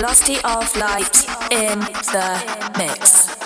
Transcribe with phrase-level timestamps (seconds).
[0.00, 3.39] Velocity of Light in the mix.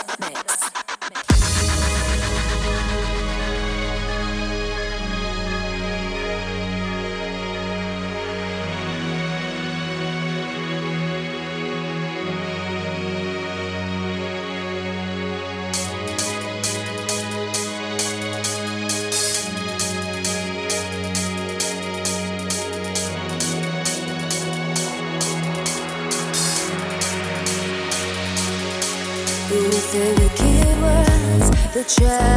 [31.87, 32.34] That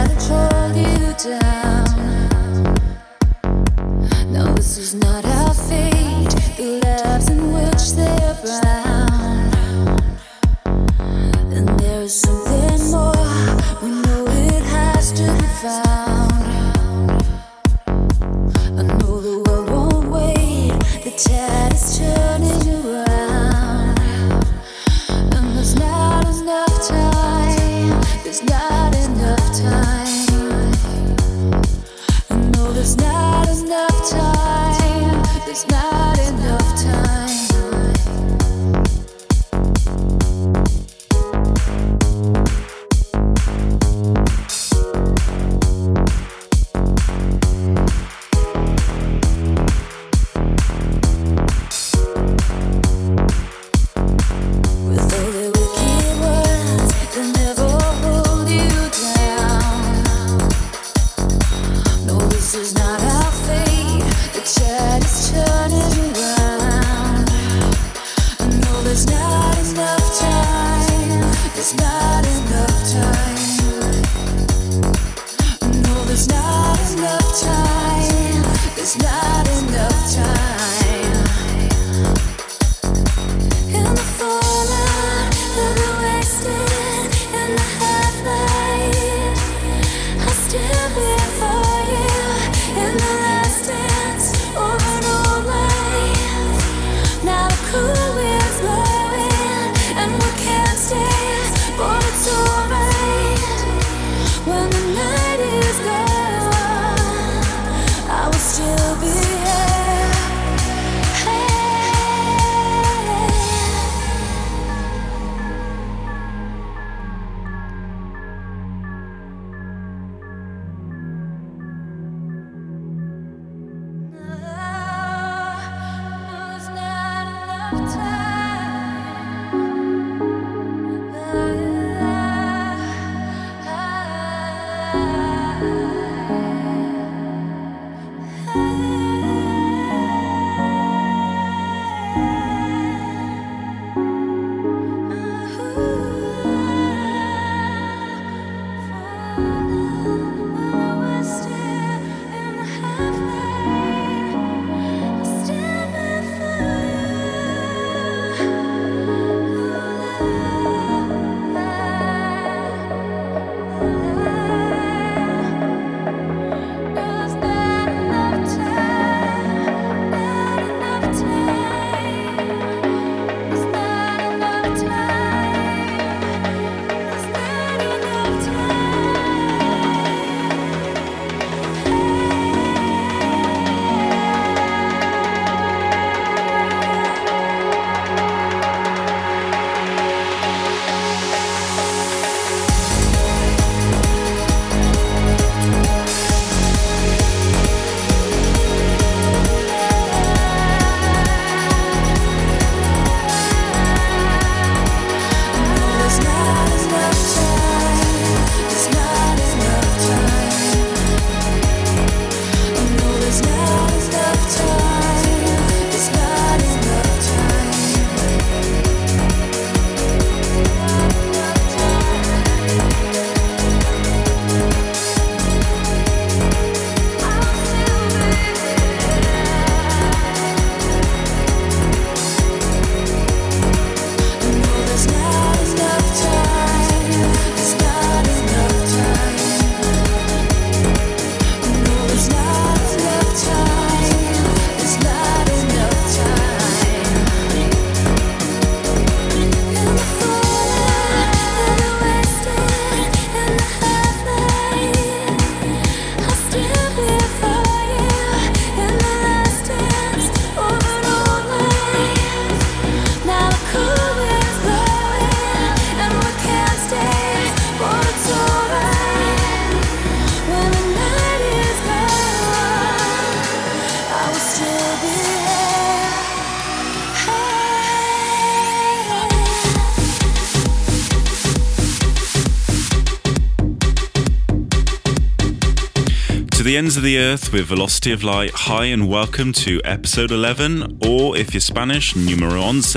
[286.78, 288.52] the ends of the earth with Velocity of Light.
[288.54, 292.96] Hi and welcome to episode 11, or if you're Spanish, numero once.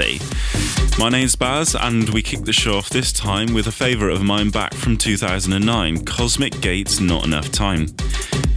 [0.98, 4.22] My name's Baz, and we kick the show off this time with a favourite of
[4.22, 7.86] mine back from 2009 Cosmic Gates Not Enough Time.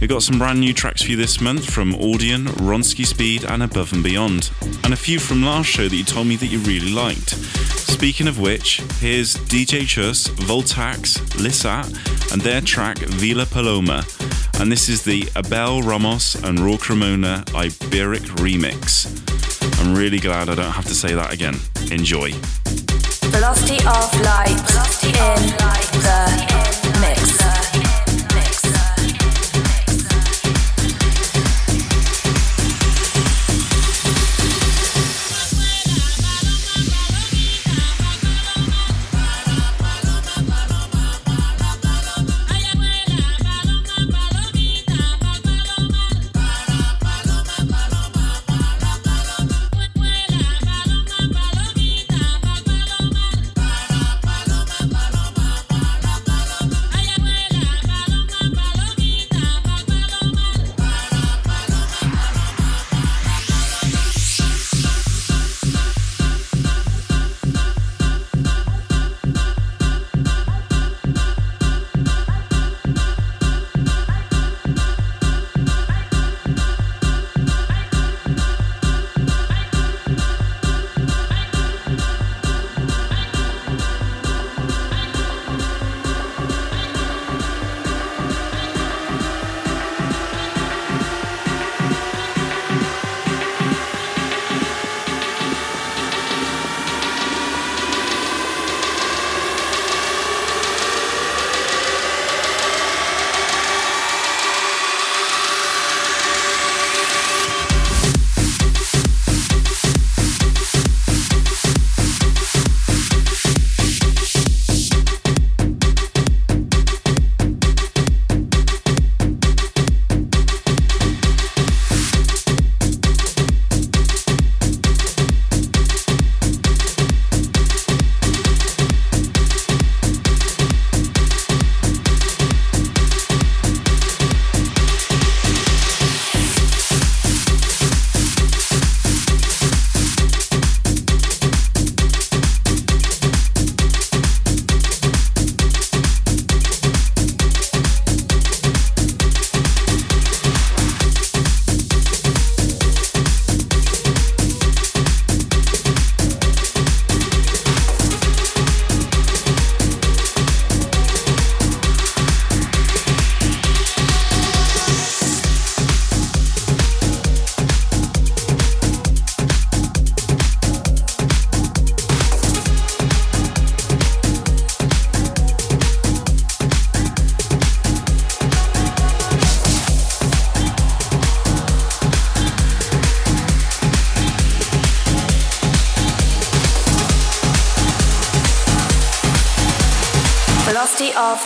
[0.04, 3.62] We've got some brand new tracks for you this month from Audien, Ronski Speed, and
[3.62, 4.50] Above and Beyond,
[4.84, 7.30] and a few from last show that you told me that you really liked.
[7.30, 11.86] Speaking of which, here's DJ Chus, Voltaxx, Lissat,
[12.34, 14.04] and their track Villa Paloma
[14.60, 19.08] and this is the Abel Ramos and Raw Cremona Iberic remix.
[19.80, 21.54] I'm really glad I don't have to say that again.
[21.90, 22.30] Enjoy.
[23.32, 25.90] Velocity of light Velocity in of light.
[25.92, 26.83] the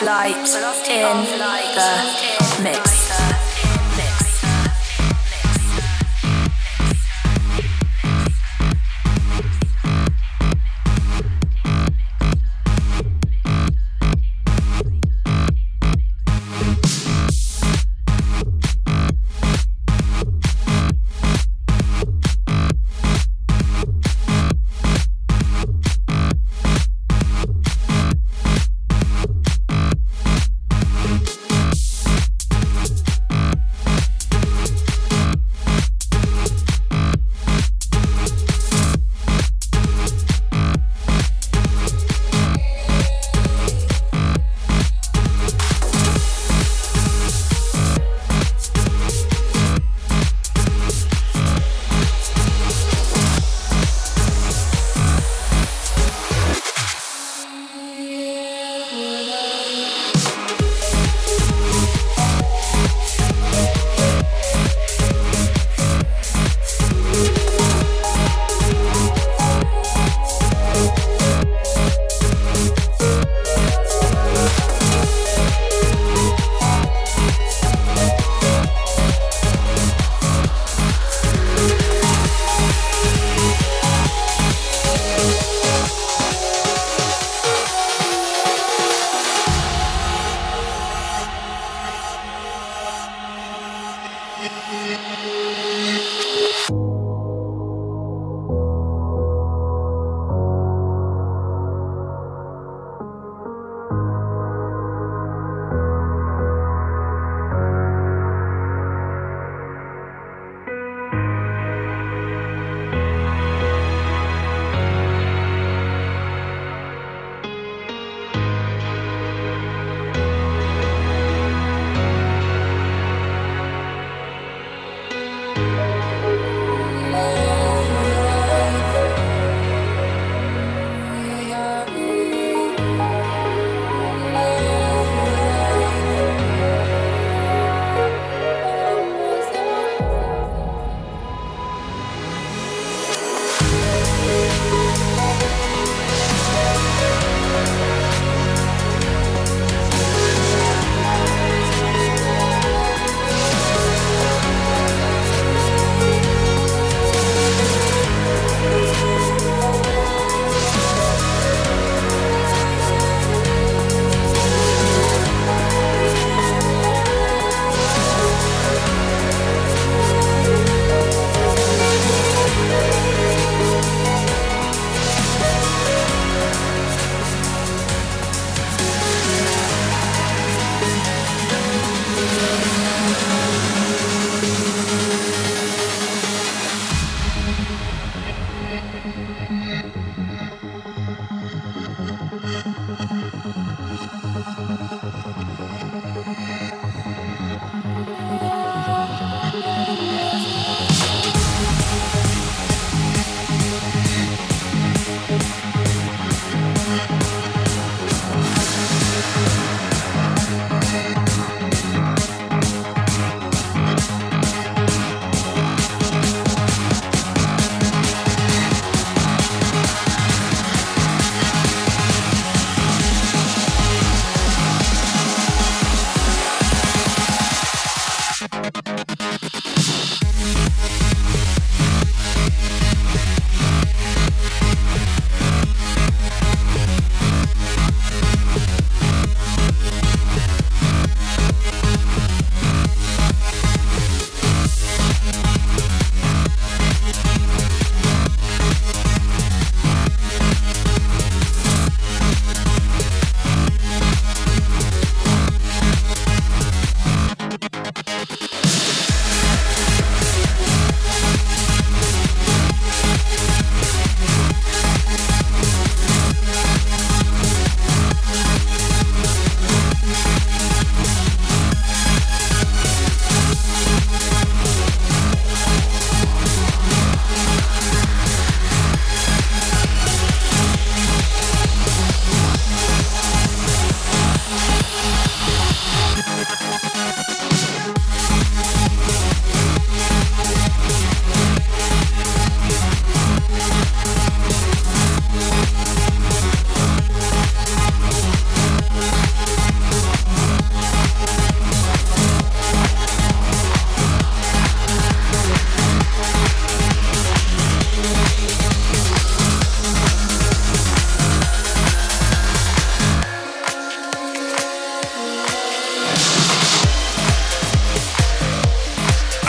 [0.08, 0.48] light
[0.88, 1.38] in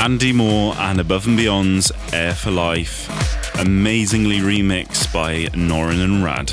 [0.09, 3.07] Andy Moore and Above and Beyond's Air for Life,
[3.59, 6.47] amazingly remixed by Norin and Rad.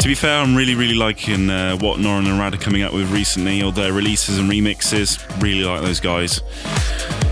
[0.00, 2.92] To be fair, I'm really, really liking uh, what Norin and Rad are coming up
[2.92, 5.22] with recently, all their releases and remixes.
[5.40, 6.40] Really like those guys.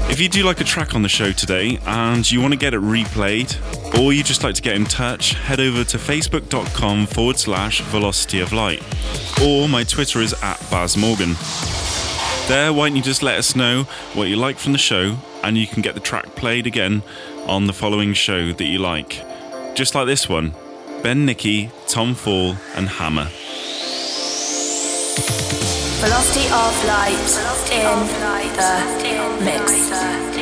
[0.09, 2.73] If you do like a track on the show today and you want to get
[2.73, 7.41] it replayed, or you just like to get in touch, head over to facebook.com forward
[7.41, 8.85] slash velocity of light.
[9.43, 11.35] Or my Twitter is at Baz Morgan.
[12.47, 13.83] There, why don't you just let us know
[14.15, 17.03] what you like from the show and you can get the track played again
[17.47, 19.25] on the following show that you like.
[19.75, 20.55] Just like this one
[21.03, 23.29] Ben Nicky, Tom Fall, and Hammer.
[26.01, 28.07] Velocity of light in
[28.57, 30.40] the mix.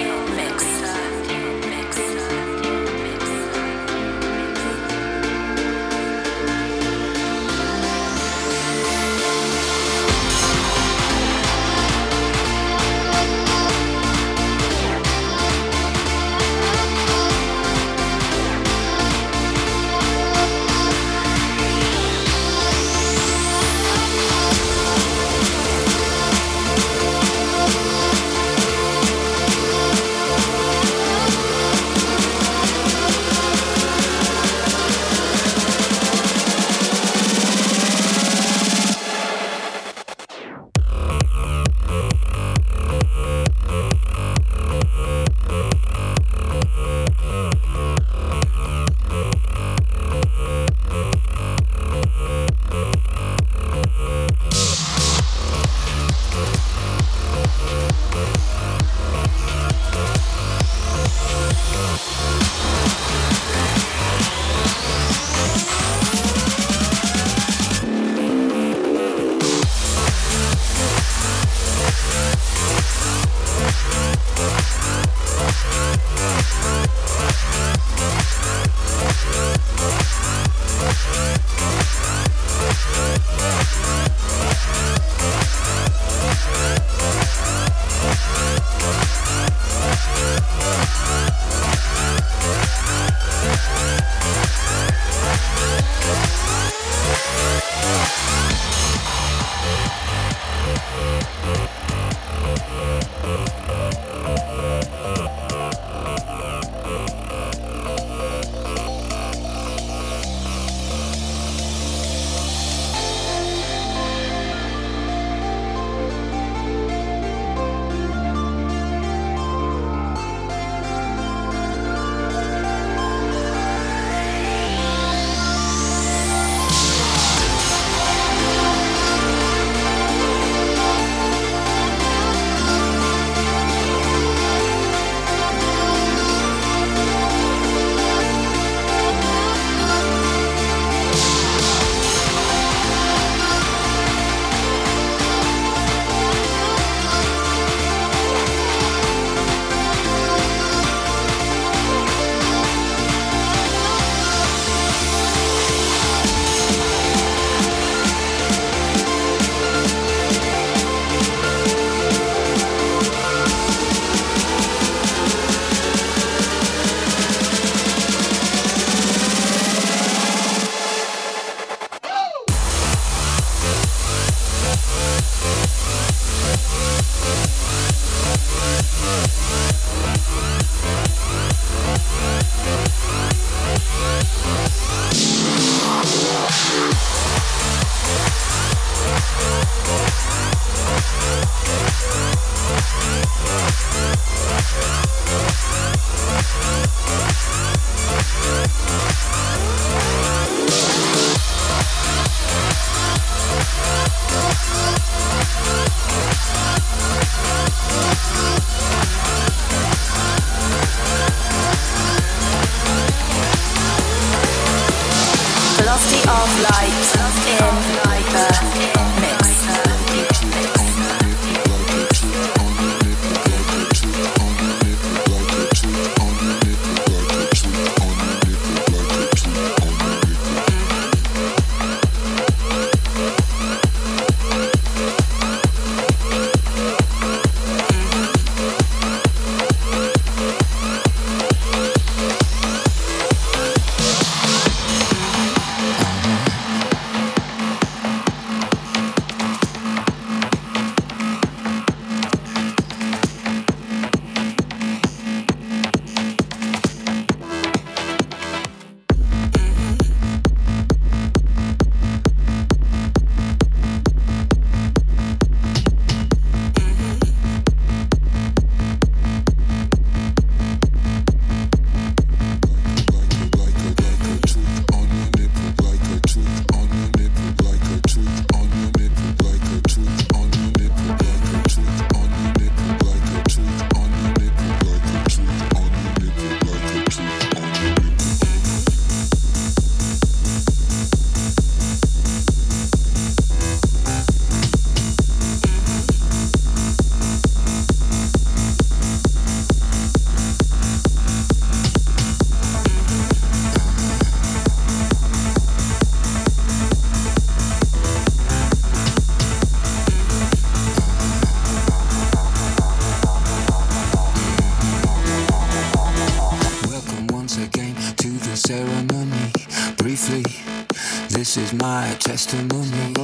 [321.49, 323.15] This is my testimony.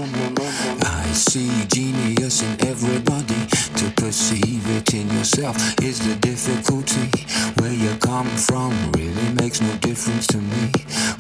[0.82, 3.34] I see genius in everybody.
[3.80, 7.10] To perceive it in yourself is the difficulty.
[7.60, 10.72] Where you come from really makes no difference to me.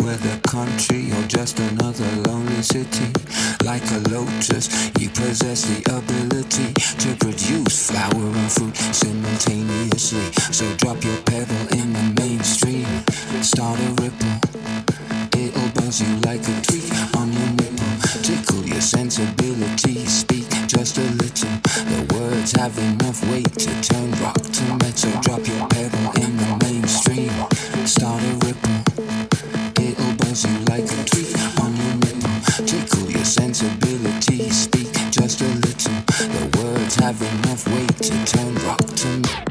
[0.02, 3.12] Whether country or just another lonely city.
[3.64, 4.68] Like a lotus,
[5.00, 6.72] you possess the ability
[7.04, 10.32] to produce flower and fruit simultaneously.
[10.52, 12.73] So drop your pebble in the mainstream.
[13.44, 14.40] Start a ripple.
[15.36, 17.92] It'll buzz you like a tweak on your nipple.
[18.22, 20.06] Tickle your sensibility.
[20.06, 21.52] Speak just a little.
[21.60, 25.12] The words have enough weight to turn rock to metal.
[25.20, 27.36] Drop your pebble in the mainstream.
[27.86, 28.80] Start a ripple.
[29.76, 32.64] It'll buzz you like a tweak on your nipple.
[32.64, 34.48] Tickle your sensibility.
[34.48, 35.92] Speak just a little.
[36.32, 39.43] The words have enough weight to turn rock to metal.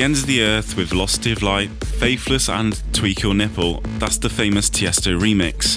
[0.00, 3.82] The ends of the earth with Velocity of Light, Faithless, and Tweak Your Nipple.
[3.98, 5.76] That's the famous Tiesto remix.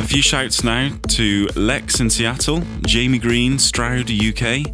[0.00, 4.64] A few shouts now to Lex in Seattle, Jamie Green, Stroud, UK,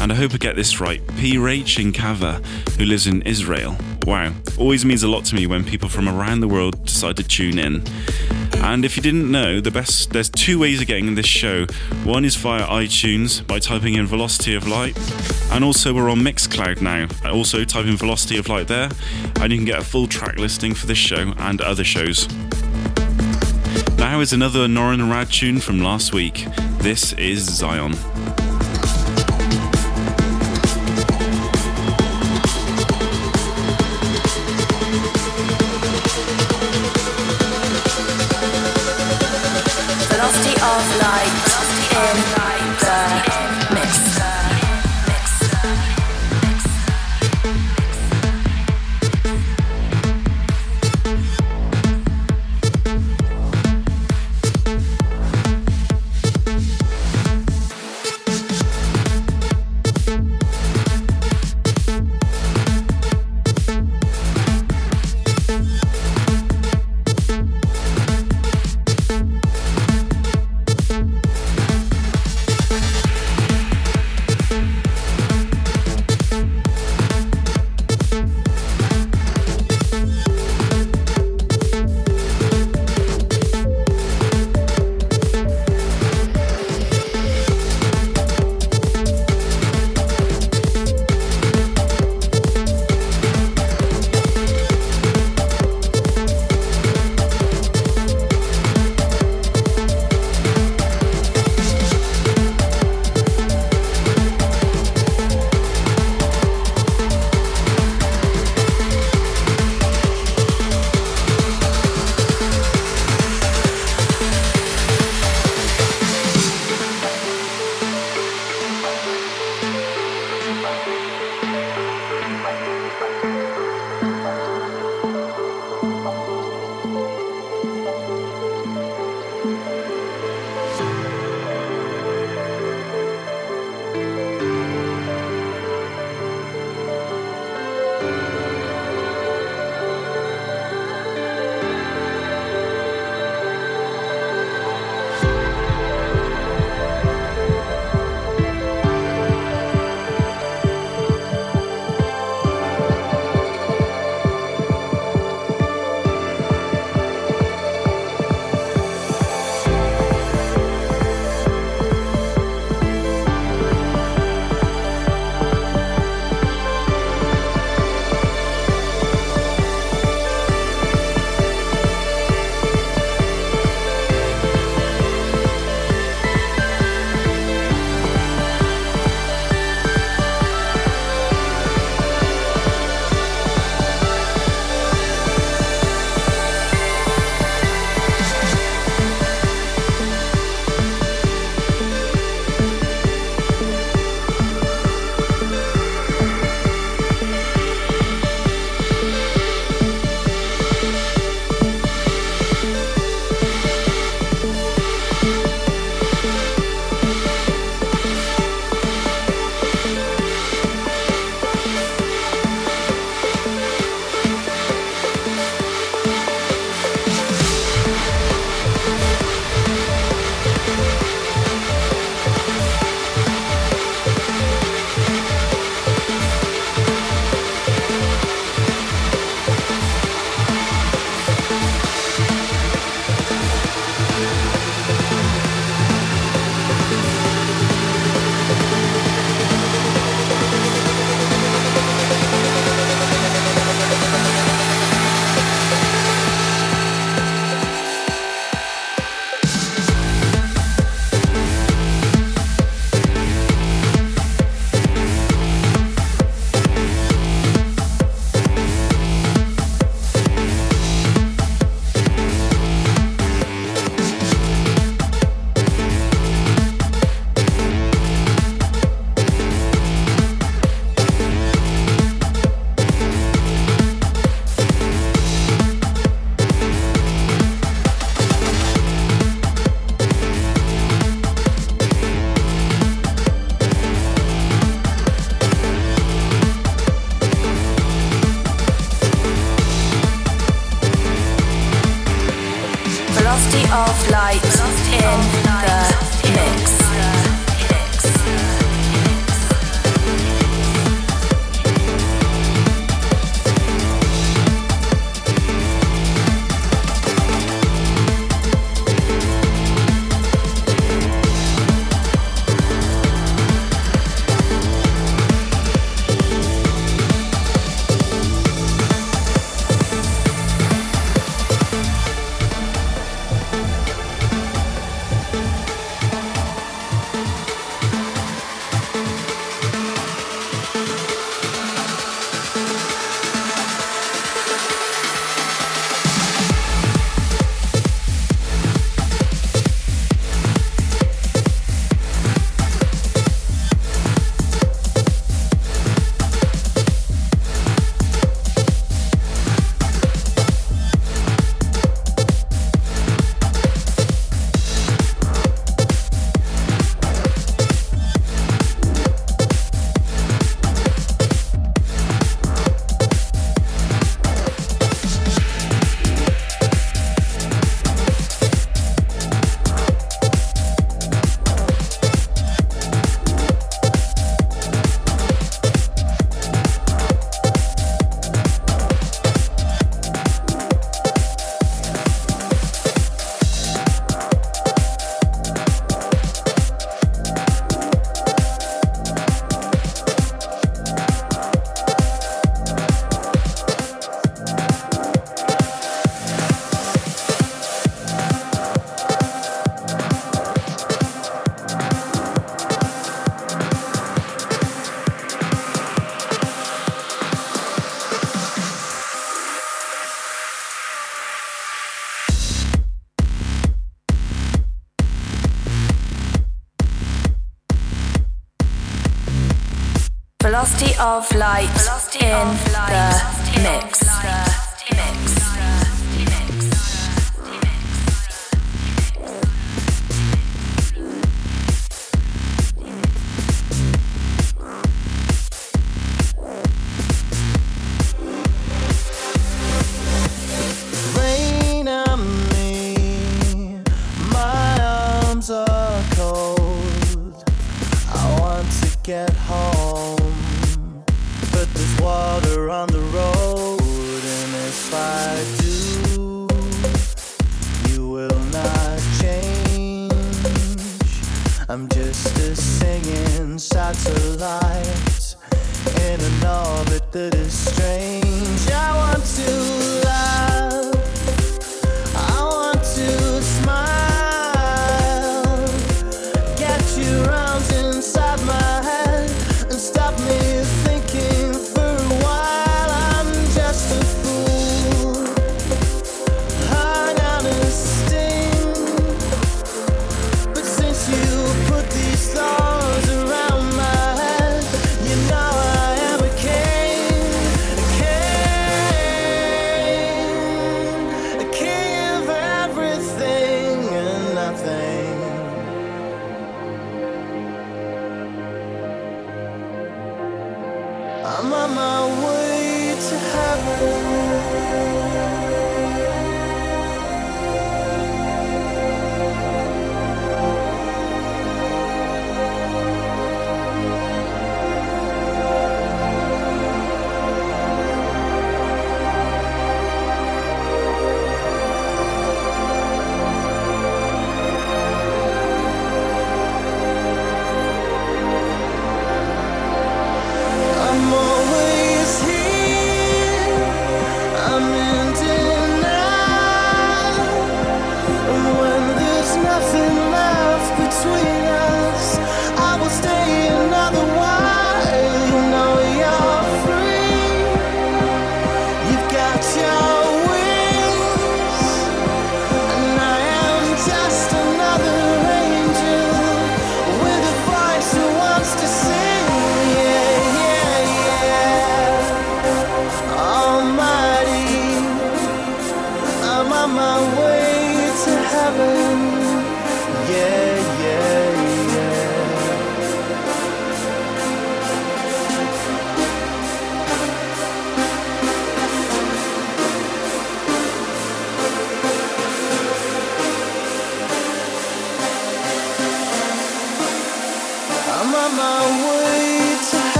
[0.00, 1.34] and I hope I get this right, P.
[1.34, 2.34] Rach in Kava,
[2.78, 3.76] who lives in Israel.
[4.06, 7.24] Wow, always means a lot to me when people from around the world decide to
[7.24, 7.82] tune in.
[8.58, 11.66] And if you didn't know, the best there's two ways of getting this show.
[12.04, 14.96] One is via iTunes by typing in Velocity of Light,
[15.54, 17.06] and also, we're on Mixcloud now.
[17.30, 18.88] Also, type in Velocity of Light there,
[19.38, 22.26] and you can get a full track listing for this show and other shows.
[23.98, 26.46] Now is another Norin Rad tune from last week.
[26.78, 27.92] This is Zion.
[40.08, 41.51] Velocity of light.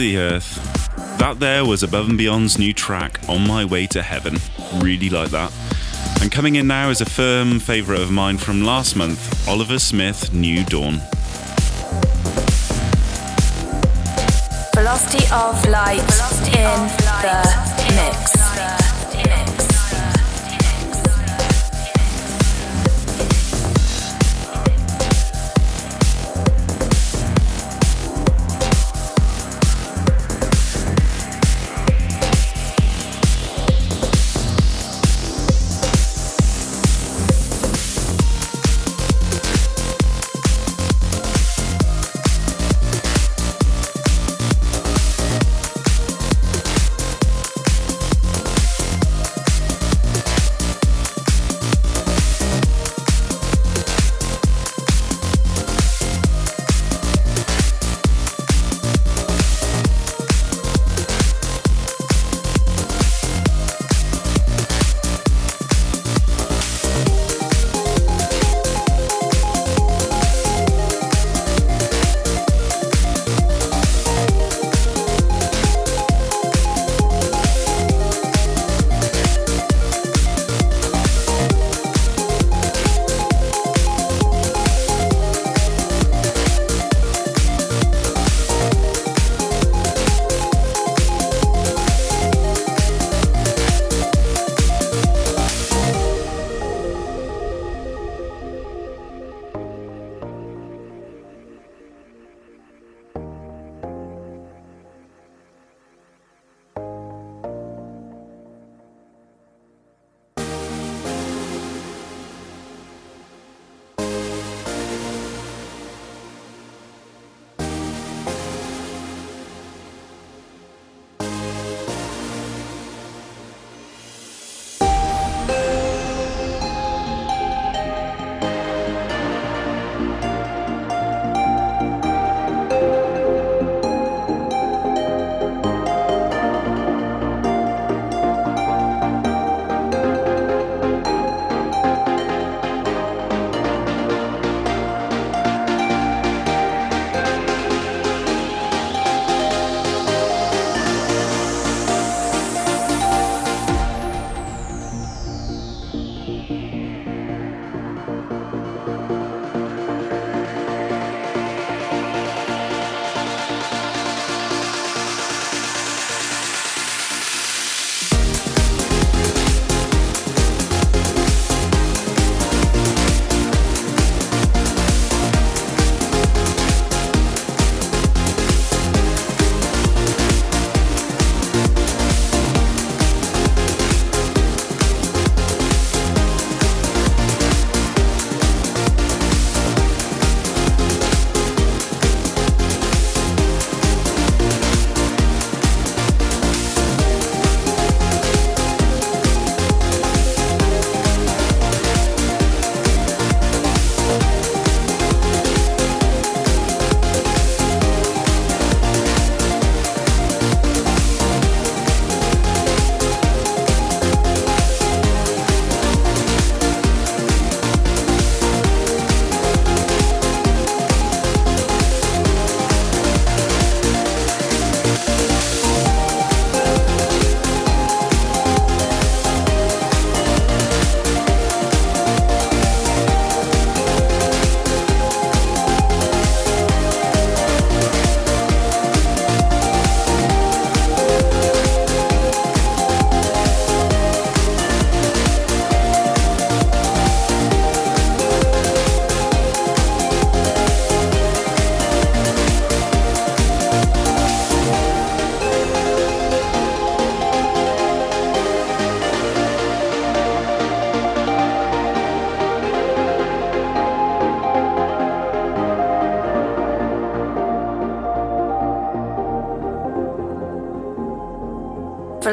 [0.00, 0.56] The earth.
[1.18, 4.38] That there was Above and Beyond's new track, On My Way to Heaven.
[4.76, 5.52] Really like that.
[6.22, 10.32] And coming in now is a firm favourite of mine from last month Oliver Smith,
[10.32, 11.00] New Dawn.
[14.74, 16.00] Velocity of light
[16.56, 16.80] in
[17.76, 18.39] the mix.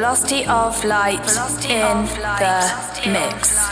[0.08, 3.67] Velocity of light Velocity in of light the mix.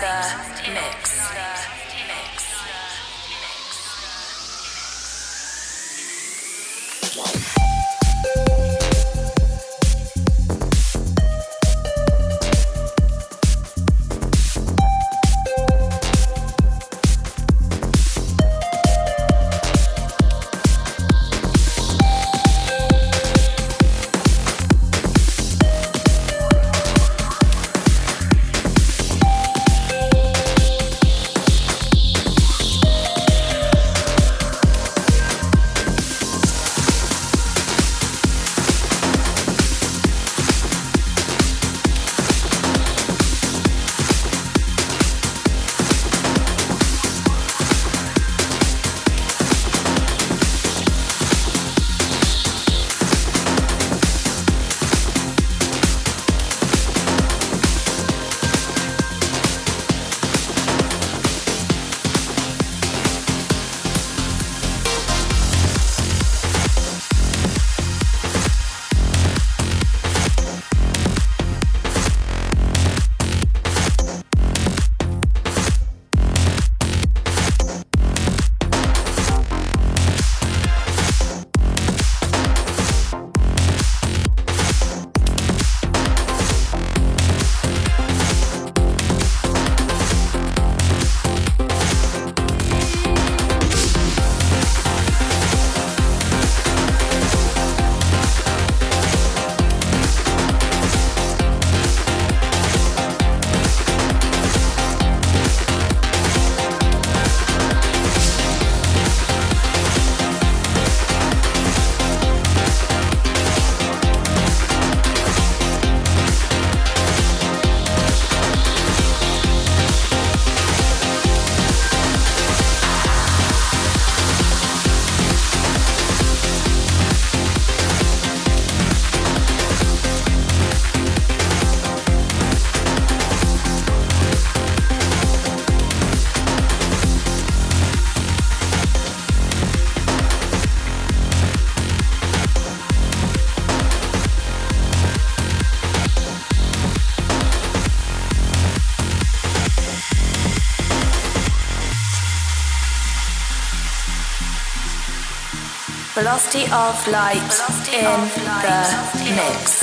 [156.26, 157.52] Velocity of light
[157.94, 158.20] in
[158.60, 159.75] the mix.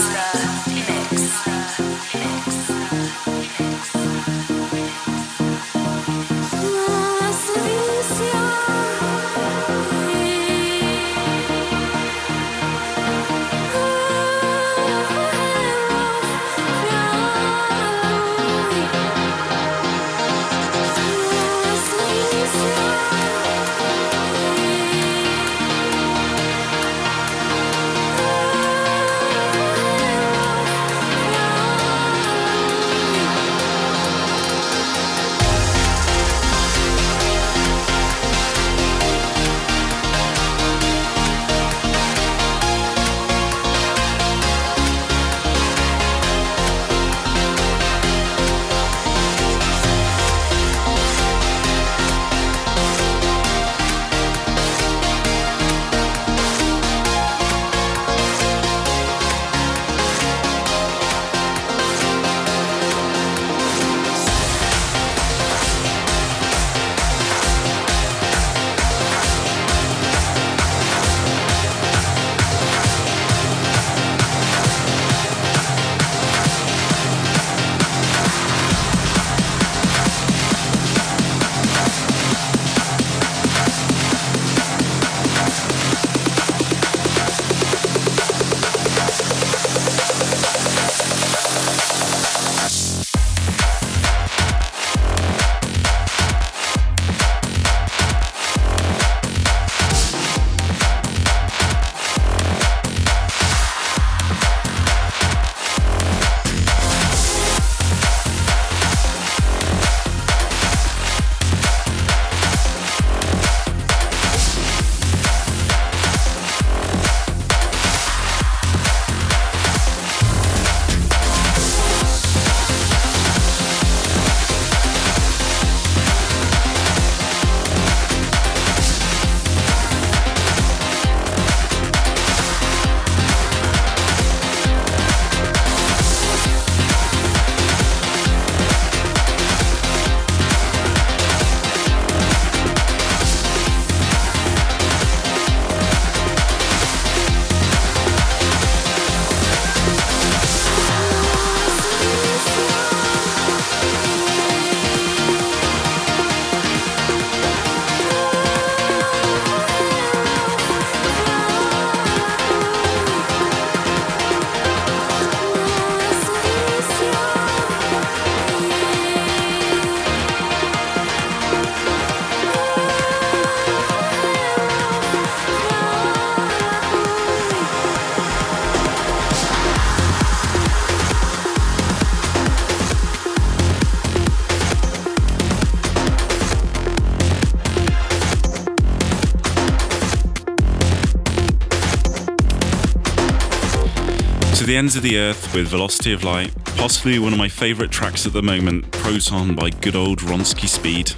[194.73, 198.25] The ends of the earth with Velocity of Light, possibly one of my favourite tracks
[198.25, 201.11] at the moment, Proton by good old Ronski Speed.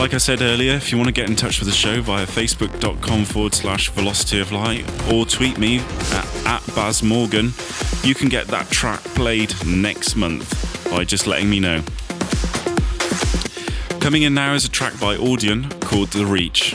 [0.00, 2.24] Like I said earlier, if you want to get in touch with the show via
[2.24, 7.52] facebook.com forward slash velocity of light or tweet me at, at Baz Morgan,
[8.02, 11.82] you can get that track played next month by just letting me know.
[14.00, 16.74] Coming in now is a track by Audien called The Reach.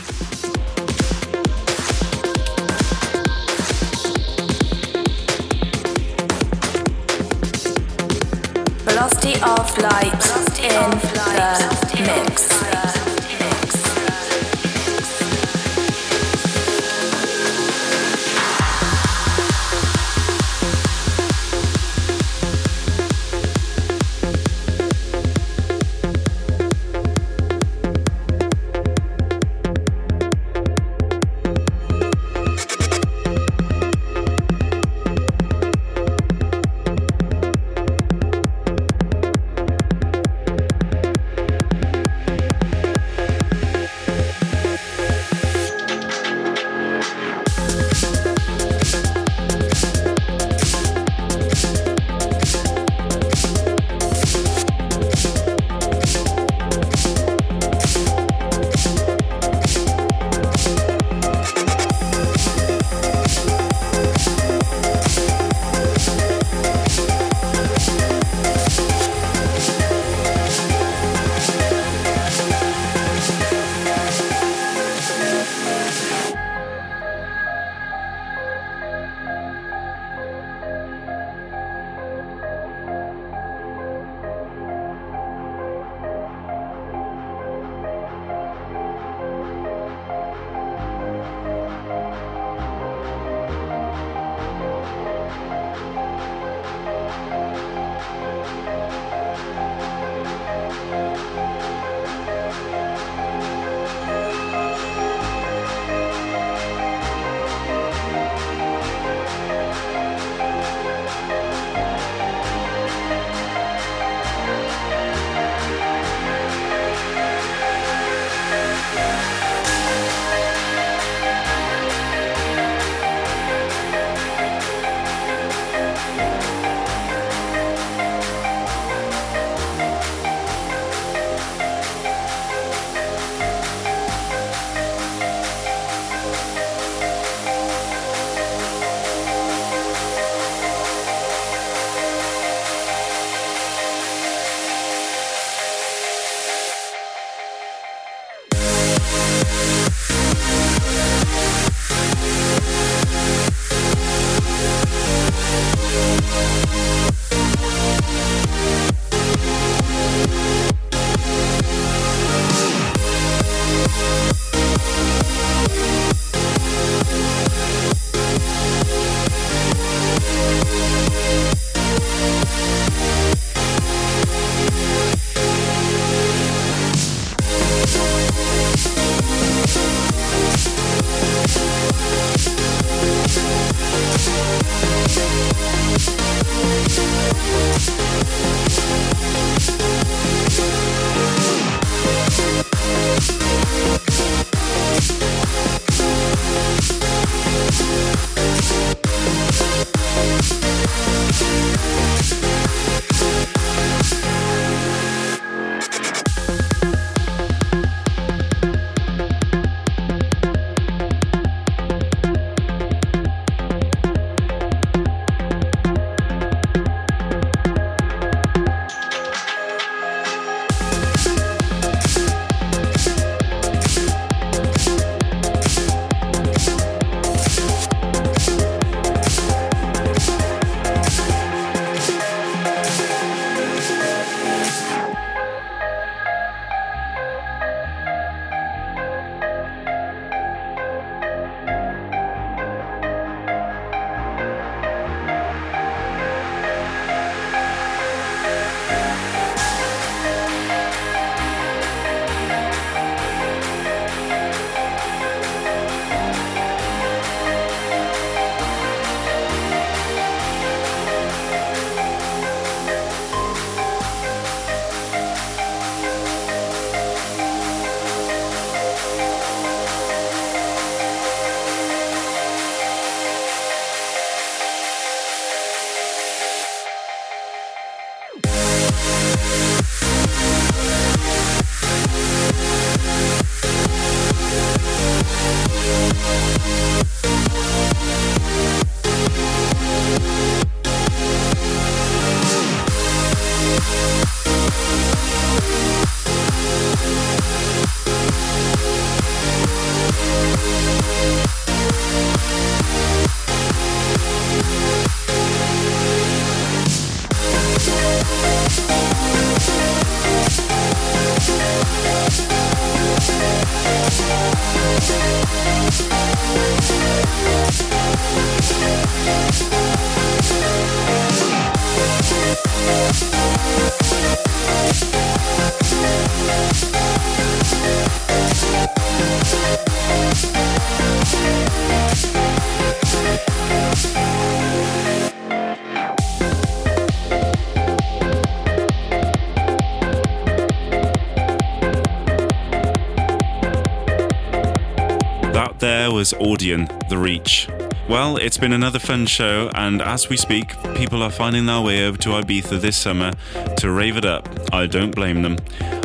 [346.22, 347.68] Was Audien, The Reach.
[348.08, 352.06] Well, it's been another fun show, and as we speak, people are finding their way
[352.06, 353.32] over to Ibiza this summer
[353.78, 354.48] to rave it up.
[354.72, 355.56] I don't blame them.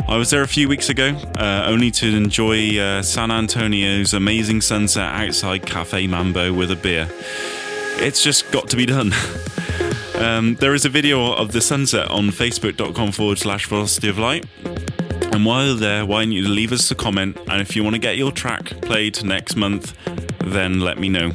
[0.08, 4.60] I was there a few weeks ago, uh, only to enjoy uh, San Antonio's amazing
[4.60, 7.08] sunset outside Cafe Mambo with a beer.
[8.00, 9.12] It's just got to be done.
[10.16, 14.46] um, there is a video of the sunset on facebook.com forward slash velocity of light.
[15.38, 17.38] And while you're there, why don't you leave us a comment?
[17.46, 19.96] And if you want to get your track played next month,
[20.40, 21.30] then let me know.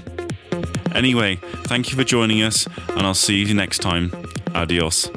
[0.94, 1.38] Anyway,
[1.68, 4.12] thank you for joining us, and I'll see you next time.
[4.54, 5.10] Adios.